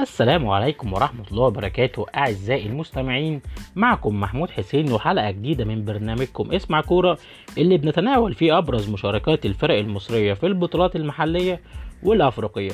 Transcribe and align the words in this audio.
السلام 0.00 0.48
عليكم 0.48 0.92
ورحمة 0.92 1.24
الله 1.30 1.42
وبركاته 1.42 2.06
أعزائي 2.16 2.66
المستمعين 2.66 3.40
معكم 3.76 4.20
محمود 4.20 4.50
حسين 4.50 4.92
وحلقة 4.92 5.30
جديدة 5.30 5.64
من 5.64 5.84
برنامجكم 5.84 6.52
اسمع 6.52 6.80
كورة 6.80 7.18
اللي 7.58 7.76
بنتناول 7.76 8.34
فيه 8.34 8.58
أبرز 8.58 8.90
مشاركات 8.90 9.46
الفرق 9.46 9.78
المصرية 9.78 10.34
في 10.34 10.46
البطولات 10.46 10.96
المحلية 10.96 11.60
والأفريقية. 12.02 12.72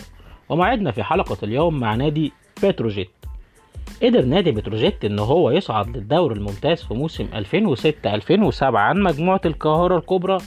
وموعدنا 0.48 0.90
في 0.90 1.02
حلقة 1.02 1.36
اليوم 1.42 1.80
مع 1.80 1.94
نادي 1.94 2.32
بتروجيت. 2.62 3.10
قدر 4.02 4.24
نادي 4.24 4.52
بتروجيت 4.52 5.04
إن 5.04 5.18
هو 5.18 5.50
يصعد 5.50 5.96
للدوري 5.96 6.34
الممتاز 6.34 6.82
في 6.82 6.94
موسم 6.94 7.26
2006-2007 7.32 8.62
عن 8.62 9.02
مجموعة 9.02 9.40
القاهرة 9.44 9.96
الكبرى 9.98 10.38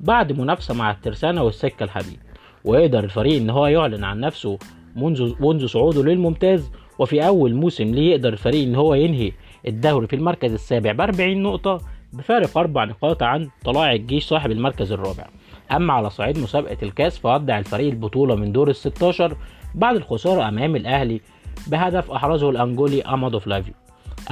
بعد 0.00 0.32
منافسة 0.32 0.74
مع 0.74 0.90
الترسانة 0.90 1.42
والسكة 1.42 1.84
الحديد. 1.84 2.18
ويقدر 2.64 3.04
الفريق 3.04 3.36
إن 3.36 3.50
هو 3.50 3.66
يعلن 3.66 4.04
عن 4.04 4.20
نفسه 4.20 4.58
منذ 4.96 5.34
منذ 5.40 5.66
صعوده 5.66 6.02
للممتاز 6.02 6.70
وفي 6.98 7.26
أول 7.26 7.54
موسم 7.54 7.84
ليه 7.84 8.10
يقدر 8.10 8.32
الفريق 8.32 8.62
ان 8.62 8.74
هو 8.74 8.94
ينهي 8.94 9.32
الدوري 9.66 10.06
في 10.06 10.16
المركز 10.16 10.52
السابع 10.52 10.92
ب 10.92 11.00
40 11.00 11.42
نقطة 11.42 11.80
بفارق 12.12 12.58
أربع 12.58 12.84
نقاط 12.84 13.22
عن 13.22 13.48
طلائع 13.64 13.92
الجيش 13.92 14.24
صاحب 14.24 14.50
المركز 14.50 14.92
الرابع. 14.92 15.26
أما 15.72 15.92
على 15.92 16.10
صعيد 16.10 16.38
مسابقة 16.38 16.76
الكاس 16.82 17.18
فودع 17.18 17.58
الفريق 17.58 17.88
البطولة 17.88 18.34
من 18.34 18.52
دور 18.52 18.70
ال 18.70 18.76
16 18.76 19.36
بعد 19.74 19.96
الخسارة 19.96 20.48
أمام 20.48 20.76
الأهلي 20.76 21.20
بهدف 21.66 22.10
أحرزه 22.10 22.50
الأنجولي 22.50 23.02
امادو 23.02 23.38
فلافيو 23.38 23.74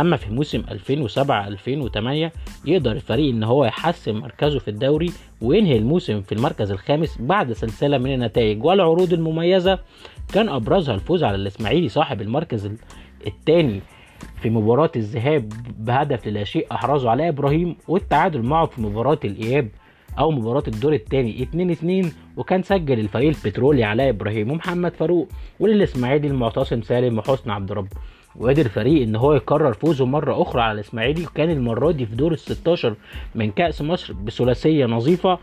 أما 0.00 0.16
في 0.16 0.30
موسم 0.32 0.62
2007 0.70 1.48
2008 1.48 2.32
يقدر 2.64 2.92
الفريق 2.92 3.34
إن 3.34 3.44
هو 3.44 3.64
يحسن 3.64 4.14
مركزه 4.14 4.58
في 4.58 4.68
الدوري 4.68 5.12
وينهي 5.40 5.78
الموسم 5.78 6.20
في 6.20 6.32
المركز 6.32 6.70
الخامس 6.70 7.16
بعد 7.20 7.52
سلسلة 7.52 7.98
من 7.98 8.14
النتائج. 8.14 8.64
والعروض 8.64 9.12
المميزة 9.12 9.78
كان 10.34 10.48
أبرزها 10.48 10.94
الفوز 10.94 11.24
على 11.24 11.36
الإسماعيلي 11.36 11.88
صاحب 11.88 12.20
المركز 12.22 12.70
الثاني 13.26 13.80
في 14.42 14.50
مباراة 14.50 14.90
الذهاب 14.96 15.52
بهدف 15.78 16.26
لا 16.26 16.44
شيء 16.44 16.66
أحرزه 16.72 17.10
علاء 17.10 17.28
إبراهيم 17.28 17.76
والتعادل 17.88 18.42
معه 18.42 18.66
في 18.66 18.80
مباراة 18.80 19.18
الإياب 19.24 19.68
أو 20.18 20.30
مباراة 20.30 20.62
الدور 20.68 20.92
الثاني 20.92 21.42
2 21.42 21.70
2 21.70 22.12
وكان 22.36 22.62
سجل 22.62 23.00
الفريق 23.00 23.34
البترولي 23.44 23.84
علاء 23.84 24.08
إبراهيم 24.08 24.50
ومحمد 24.50 24.94
فاروق 24.94 25.28
وللإسماعيلي 25.60 26.28
المعتصم 26.28 26.82
سالم 26.82 27.18
وحسني 27.18 27.52
عبد 27.52 27.72
ربه 27.72 27.96
وقدر 28.36 28.64
الفريق 28.64 29.02
إن 29.02 29.16
هو 29.16 29.34
يكرر 29.34 29.72
فوزه 29.72 30.06
مرة 30.06 30.42
أخرى 30.42 30.62
على 30.62 30.72
الإسماعيلي. 30.74 31.26
وكان 31.26 31.50
المرة 31.50 31.90
دي 31.92 32.06
في 32.06 32.14
دور 32.16 32.32
ال 32.32 32.38
16 32.38 32.94
من 33.34 33.50
كأس 33.50 33.82
مصر 33.82 34.12
بثلاثية 34.12 34.86
نظيفة. 34.86 35.38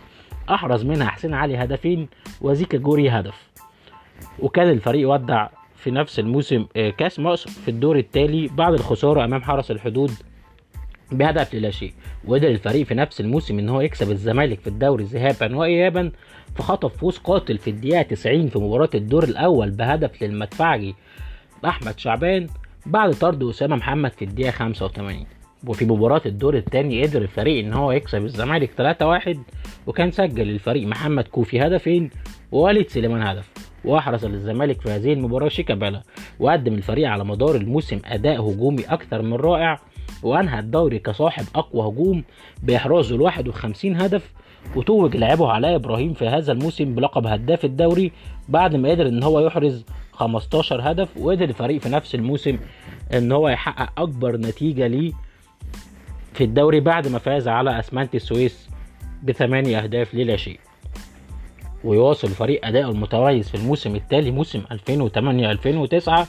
أحرز 0.49 0.85
منها 0.85 1.07
حسين 1.07 1.33
علي 1.33 1.57
هدفين 1.57 2.07
وزيكا 2.41 2.77
جوري 2.77 3.09
هدف. 3.09 3.49
وكان 4.39 4.69
الفريق 4.69 5.09
ودع 5.09 5.47
في 5.75 5.91
نفس 5.91 6.19
الموسم 6.19 6.65
كأس 6.97 7.19
مصر 7.19 7.49
في 7.49 7.71
الدور 7.71 7.97
التالي 7.97 8.47
بعد 8.47 8.73
الخسارة 8.73 9.25
أمام 9.25 9.41
حرس 9.41 9.71
الحدود 9.71 10.11
بهدف 11.11 11.53
لا 11.53 11.69
شيء. 11.71 11.93
وقدر 12.25 12.47
الفريق 12.47 12.85
في 12.85 12.93
نفس 12.95 13.21
الموسم 13.21 13.59
إن 13.59 13.69
هو 13.69 13.81
يكسب 13.81 14.11
الزمالك 14.11 14.59
في 14.59 14.67
الدوري 14.67 15.03
ذهابا 15.03 15.55
وايابا 15.55 16.11
فخطف 16.55 16.97
فوز 16.97 17.17
قاتل 17.17 17.57
في 17.57 17.69
الدقيقة 17.69 18.01
90 18.01 18.47
في 18.49 18.59
مباراة 18.59 18.89
الدور 18.95 19.23
الأول 19.23 19.71
بهدف 19.71 20.23
للمدفعجي 20.23 20.95
أحمد 21.65 21.99
شعبان. 21.99 22.47
بعد 22.89 23.13
طرد 23.13 23.43
أسامة 23.43 23.75
محمد 23.75 24.11
في 24.11 24.25
الدقيقة 24.25 24.51
85 24.51 25.25
وفي 25.67 25.85
مباراة 25.85 26.21
الدور 26.25 26.57
الثاني 26.57 27.03
قدر 27.03 27.21
الفريق 27.21 27.65
إن 27.65 27.73
هو 27.73 27.91
يكسب 27.91 28.25
الزمالك 28.25 28.95
3-1 29.33 29.37
وكان 29.87 30.11
سجل 30.11 30.49
الفريق 30.49 30.87
محمد 30.87 31.23
كوفي 31.27 31.61
هدفين 31.61 32.09
ووليد 32.51 32.89
سليمان 32.89 33.21
هدف. 33.21 33.49
وأحرز 33.85 34.25
للزمالك 34.25 34.81
في 34.81 34.89
هذه 34.89 35.13
المباراة 35.13 35.47
شيكابالا 35.47 36.01
وقدم 36.39 36.73
الفريق 36.73 37.09
على 37.09 37.25
مدار 37.25 37.55
الموسم 37.55 37.99
أداء 38.05 38.41
هجومي 38.49 38.83
أكثر 38.83 39.21
من 39.21 39.33
رائع 39.33 39.79
وأنهى 40.23 40.59
الدوري 40.59 40.99
كصاحب 40.99 41.45
أقوى 41.55 41.87
هجوم 41.87 42.23
باحرازه 42.63 43.15
ال 43.15 43.21
51 43.21 43.95
هدف 43.95 44.33
وتوج 44.75 45.17
لاعبه 45.17 45.51
علاء 45.51 45.75
إبراهيم 45.75 46.13
في 46.13 46.27
هذا 46.27 46.51
الموسم 46.51 46.95
بلقب 46.95 47.27
هداف 47.27 47.65
الدوري 47.65 48.11
بعد 48.49 48.75
ما 48.75 48.89
قدر 48.89 49.07
إن 49.07 49.23
هو 49.23 49.39
يحرز 49.39 49.85
15 50.19 50.91
هدف 50.91 51.17
وقدر 51.17 51.45
الفريق 51.45 51.81
في 51.81 51.89
نفس 51.89 52.15
الموسم 52.15 52.57
إن 53.13 53.31
هو 53.31 53.49
يحقق 53.49 54.01
أكبر 54.01 54.37
نتيجة 54.37 54.87
ليه 54.87 55.13
في 56.33 56.43
الدوري 56.43 56.79
بعد 56.79 57.07
ما 57.07 57.19
فاز 57.19 57.47
على 57.47 57.79
أسمنت 57.79 58.15
السويس 58.15 58.69
بثمانية 59.23 59.79
أهداف 59.79 60.15
للا 60.15 60.37
شيء. 60.37 60.59
ويواصل 61.83 62.27
الفريق 62.27 62.65
اداؤه 62.65 62.91
المتميز 62.91 63.49
في 63.49 63.55
الموسم 63.55 63.95
التالي 63.95 64.31
موسم 64.31 64.63
2008 64.71 65.51
2009 65.51 66.27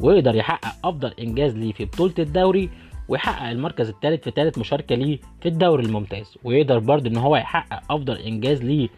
ويقدر 0.00 0.34
يحقق 0.34 0.74
أفضل 0.84 1.12
إنجاز 1.20 1.56
ليه 1.56 1.72
في 1.72 1.84
بطولة 1.84 2.14
الدوري 2.18 2.70
ويحقق 3.08 3.48
المركز 3.48 3.88
الثالث 3.88 4.24
في 4.24 4.30
ثالث 4.30 4.58
مشاركة 4.58 4.94
ليه 4.94 5.18
في 5.40 5.48
الدوري 5.48 5.84
الممتاز. 5.84 6.38
ويقدر 6.44 6.78
برضه 6.78 7.10
إن 7.10 7.16
هو 7.16 7.36
يحقق 7.36 7.92
أفضل 7.92 8.16
إنجاز 8.16 8.62
ليه 8.62 8.88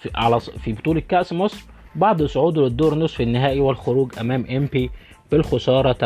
في 0.00 0.10
على 0.14 0.40
في 0.40 0.72
بطولة 0.72 1.00
كأس 1.00 1.32
مصر 1.32 1.64
بعد 1.94 2.22
صعوده 2.22 2.62
للدور 2.62 2.94
نصف 2.94 3.20
النهائي 3.20 3.60
والخروج 3.60 4.18
أمام 4.20 4.46
امبي 4.50 4.90
بالخسارة 5.30 5.92
3-1 5.92 5.96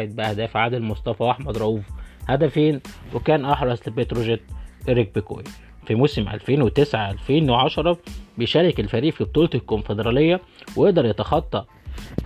بأهداف 0.00 0.56
عادل 0.56 0.82
مصطفى 0.82 1.22
وأحمد 1.22 1.58
رؤوف. 1.58 1.84
هدفين 2.28 2.80
وكان 3.14 3.44
أحرز 3.44 3.80
لبتروجيت 3.86 4.42
إيريك 4.88 5.14
بيكوي. 5.14 5.44
في 5.86 5.94
موسم 5.94 6.28
2009 6.28 7.10
2010 7.10 7.98
بيشارك 8.38 8.80
الفريق 8.80 9.14
في 9.14 9.24
بطولة 9.24 9.50
الكونفدرالية 9.54 10.40
ويقدر 10.76 11.04
يتخطى 11.04 11.64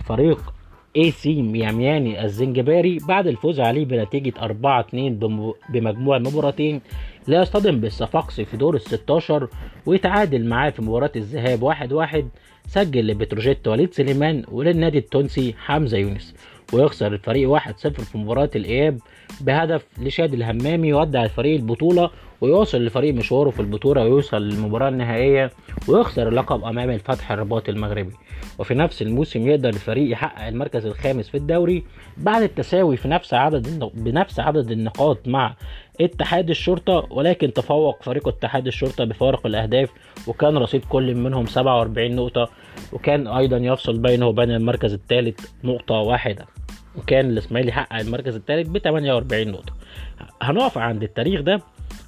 فريق 0.05 0.53
اي 0.97 1.11
سي 1.11 1.41
ميامياني 1.41 2.25
الزنجباري 2.25 2.97
بعد 3.07 3.27
الفوز 3.27 3.59
عليه 3.59 3.85
بنتيجة 3.85 4.33
4 4.41 4.79
2 4.79 5.19
بمجموع 5.69 6.17
مباراتين 6.17 6.81
ليصطدم 7.27 7.79
بالصفاقسي 7.79 8.45
في 8.45 8.57
دور 8.57 8.75
ال 8.75 8.81
16 8.81 9.47
ويتعادل 9.85 10.45
معاه 10.45 10.69
في 10.69 10.81
مباراة 10.81 11.11
الذهاب 11.15 11.63
1 11.63 11.93
1 11.93 12.29
سجل 12.67 13.07
لبتروجيت 13.07 13.67
وليد 13.67 13.93
سليمان 13.93 14.43
وللنادي 14.51 14.97
التونسي 14.97 15.53
حمزة 15.57 15.97
يونس 15.97 16.35
ويخسر 16.73 17.13
الفريق 17.13 17.59
1-0 17.59 17.61
في 17.87 18.17
مباراة 18.17 18.49
الإياب 18.55 18.99
بهدف 19.41 19.85
لشاد 20.01 20.33
الهمامي 20.33 20.87
يودع 20.87 21.23
الفريق 21.23 21.55
البطولة 21.55 22.09
ويواصل 22.41 22.77
الفريق 22.77 23.13
مشواره 23.13 23.49
في 23.49 23.59
البطولة 23.59 24.01
ويوصل 24.03 24.41
للمباراة 24.41 24.89
النهائية 24.89 25.51
ويخسر 25.87 26.27
اللقب 26.27 26.63
أمام 26.63 26.89
الفتح 26.89 27.31
الرباط 27.31 27.69
المغربي. 27.69 28.11
وفي 28.59 28.73
نفس 28.73 29.01
الموسم 29.01 29.47
يقدر 29.47 29.69
الفريق 29.69 30.11
يحقق 30.11 30.47
المركز 30.47 30.85
الخامس 30.85 31.29
في 31.29 31.37
الدوري 31.37 31.83
بعد 32.17 32.41
التساوي 32.41 32.97
في 32.97 33.07
نفس 33.07 33.33
عدد 33.33 33.89
بنفس 33.93 34.39
عدد 34.39 34.71
النقاط 34.71 35.27
مع 35.27 35.55
اتحاد 36.01 36.49
الشرطة 36.49 37.07
ولكن 37.11 37.53
تفوق 37.53 38.03
فريق 38.03 38.27
اتحاد 38.27 38.67
الشرطة 38.67 39.03
بفارق 39.05 39.45
الأهداف 39.45 39.89
وكان 40.27 40.57
رصيد 40.57 40.85
كل 40.85 41.15
منهم 41.15 41.45
47 41.45 42.15
نقطة 42.15 42.49
وكان 42.93 43.27
أيضا 43.27 43.57
يفصل 43.57 43.97
بينه 43.97 44.27
وبين 44.27 44.51
المركز 44.51 44.93
الثالث 44.93 45.45
نقطة 45.63 45.95
واحدة 45.95 46.45
وكان 46.97 47.29
الإسماعيلي 47.29 47.71
حقق 47.71 47.95
المركز 47.99 48.35
الثالث 48.35 48.67
ب 48.69 48.77
48 48.77 49.47
نقطة. 49.47 49.73
هنقف 50.41 50.77
عند 50.77 51.03
التاريخ 51.03 51.41
ده 51.41 51.61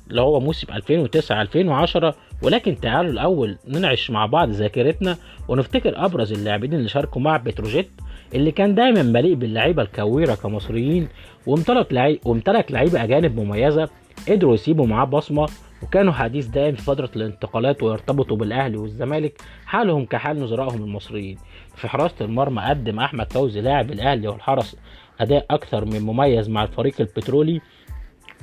اللي 0.09 0.21
هو 0.21 0.39
موسم 0.39 0.73
2009 0.73 1.41
2010 1.41 2.15
ولكن 2.41 2.79
تعالوا 2.79 3.11
الأول 3.11 3.57
ننعش 3.67 4.11
مع 4.11 4.25
بعض 4.25 4.49
ذاكرتنا 4.49 5.17
ونفتكر 5.47 6.05
أبرز 6.05 6.31
اللاعبين 6.33 6.73
اللي 6.73 6.89
شاركوا 6.89 7.21
مع 7.21 7.37
بتروجيت 7.37 7.89
اللي 8.35 8.51
كان 8.51 8.75
دايما 8.75 9.03
مليء 9.03 9.33
باللعيبة 9.33 9.81
الكويرة 9.81 10.35
كمصريين 10.35 11.07
وامتلك 11.47 12.19
وامتلك 12.25 12.71
لعيبة 12.71 13.03
أجانب 13.03 13.39
مميزة 13.39 13.89
قدروا 14.29 14.53
يسيبوا 14.53 14.87
معاه 14.87 15.05
بصمة 15.05 15.47
وكانوا 15.83 16.13
حديث 16.13 16.45
دائم 16.45 16.75
في 16.75 16.81
فترة 16.81 17.09
الانتقالات 17.15 17.83
ويرتبطوا 17.83 18.37
بالأهلي 18.37 18.77
والزمالك 18.77 19.41
حالهم 19.65 20.05
كحال 20.05 20.39
نظرائهم 20.39 20.83
المصريين. 20.83 21.37
في 21.75 21.87
حراسة 21.87 22.25
المرمى 22.25 22.61
قدم 22.61 22.99
أحمد 22.99 23.33
فوزي 23.33 23.61
لاعب 23.61 23.91
الأهلي 23.91 24.27
والحرس 24.27 24.75
أداء 25.19 25.45
أكثر 25.51 25.85
من 25.85 26.01
مميز 26.01 26.49
مع 26.49 26.63
الفريق 26.63 26.93
البترولي 26.99 27.61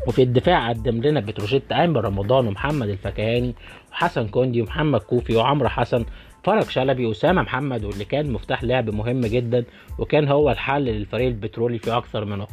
وفي 0.07 0.23
الدفاع 0.23 0.69
قدم 0.69 1.03
لنا 1.03 1.21
بتروجيت 1.21 1.73
عامر 1.73 2.05
رمضان 2.05 2.47
ومحمد 2.47 2.89
الفكهاني 2.89 3.55
وحسن 3.93 4.29
كوندي 4.29 4.63
ومحمد 4.63 5.01
كوفي 5.01 5.37
وعمرو 5.37 5.69
حسن 5.69 6.05
فرج 6.45 6.63
شلبي 6.65 7.07
وأسامة 7.07 7.43
محمد 7.43 7.85
واللي 7.85 8.05
كان 8.05 8.33
مفتاح 8.33 8.65
لعب 8.65 8.91
مهم 8.91 9.21
جدا 9.21 9.65
وكان 9.99 10.29
هو 10.29 10.51
الحل 10.51 10.85
للفريق 10.85 11.27
البترولي 11.27 11.79
في 11.79 11.97
أكثر 11.97 12.25
من 12.25 12.41
وقت 12.41 12.51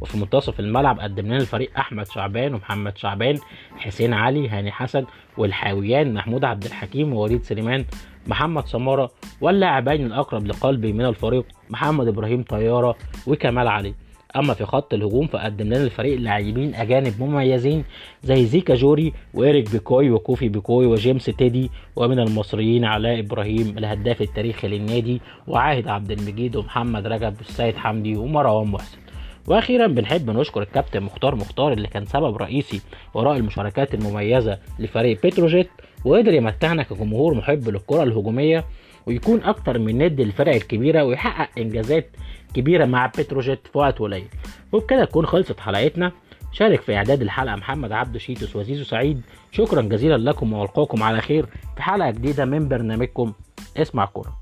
وفي 0.00 0.18
منتصف 0.18 0.60
الملعب 0.60 1.00
قدم 1.00 1.26
لنا 1.26 1.36
الفريق 1.36 1.70
أحمد 1.78 2.06
شعبان 2.06 2.54
ومحمد 2.54 2.98
شعبان 2.98 3.38
حسين 3.76 4.12
علي 4.14 4.48
هاني 4.48 4.72
حسن 4.72 5.04
والحاويان 5.38 6.14
محمود 6.14 6.44
عبد 6.44 6.64
الحكيم 6.64 7.12
ووليد 7.14 7.42
سليمان 7.42 7.84
محمد 8.26 8.66
سمارة 8.66 9.10
واللاعبين 9.40 10.06
الأقرب 10.06 10.46
لقلبي 10.46 10.92
من 10.92 11.04
الفريق 11.04 11.44
محمد 11.70 12.08
إبراهيم 12.08 12.42
طيارة 12.42 12.96
وكمال 13.26 13.68
علي. 13.68 13.94
أما 14.36 14.54
في 14.54 14.64
خط 14.64 14.94
الهجوم 14.94 15.26
فقدم 15.26 15.66
لنا 15.66 15.84
الفريق 15.84 16.18
لاعبين 16.20 16.74
أجانب 16.74 17.14
مميزين 17.22 17.84
زي 18.22 18.46
زيكا 18.46 18.74
جوري 18.74 19.12
وإيريك 19.34 19.70
بيكوي 19.70 20.10
وكوفي 20.10 20.48
بيكوي 20.48 20.86
وجيمس 20.86 21.24
تيدي 21.24 21.70
ومن 21.96 22.18
المصريين 22.18 22.84
علاء 22.84 23.18
إبراهيم 23.18 23.78
الهداف 23.78 24.22
التاريخي 24.22 24.68
للنادي 24.68 25.20
وعاهد 25.48 25.88
عبد 25.88 26.10
المجيد 26.10 26.56
ومحمد 26.56 27.06
رجب 27.06 27.34
والسيد 27.38 27.76
حمدي 27.76 28.16
ومروان 28.16 28.66
محسن. 28.68 28.98
وأخيرا 29.46 29.86
بنحب 29.86 30.30
نشكر 30.30 30.62
الكابتن 30.62 31.02
مختار 31.02 31.34
مختار 31.34 31.72
اللي 31.72 31.88
كان 31.88 32.04
سبب 32.04 32.36
رئيسي 32.36 32.80
وراء 33.14 33.36
المشاركات 33.36 33.94
المميزة 33.94 34.58
لفريق 34.78 35.26
بتروجيت 35.26 35.70
وقدر 36.04 36.34
يمتعنا 36.34 36.82
كجمهور 36.82 37.34
محب 37.34 37.68
للكرة 37.68 38.02
الهجومية 38.02 38.64
ويكون 39.06 39.42
أكتر 39.42 39.78
من 39.78 39.98
ند 39.98 40.20
للفرق 40.20 40.54
الكبيرة 40.54 41.04
ويحقق 41.04 41.48
إنجازات 41.58 42.10
كبيرة 42.54 42.84
مع 42.84 43.06
بتروجيت 43.06 43.66
في 43.72 43.78
وقت 43.78 43.98
قليل 43.98 44.26
وبكده 44.72 45.04
تكون 45.04 45.26
خلصت 45.26 45.60
حلقتنا. 45.60 46.12
شارك 46.52 46.80
في 46.80 46.96
إعداد 46.96 47.22
الحلقة 47.22 47.56
محمد 47.56 47.92
عبد 47.92 48.16
شيتوس 48.16 48.56
وزيزو 48.56 48.84
سعيد. 48.84 49.20
شكرا 49.52 49.82
جزيلا 49.82 50.16
لكم 50.16 50.52
وألقاكم 50.52 51.02
على 51.02 51.20
خير 51.20 51.46
في 51.76 51.82
حلقة 51.82 52.10
جديدة 52.10 52.44
من 52.44 52.68
برنامجكم 52.68 53.32
اسمع 53.76 54.04
كورة. 54.04 54.39